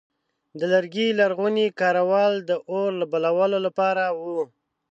د 0.59 0.61
لرګي 0.73 1.07
لرغونی 1.19 1.67
کارول 1.79 2.33
د 2.49 2.51
اور 2.71 2.91
بلولو 3.11 3.59
لپاره 3.67 4.03
و. 4.19 4.23